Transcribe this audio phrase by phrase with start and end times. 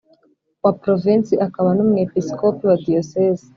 [0.63, 3.45] wa Provensi akaba n Umwepisikopi wa Diyoseze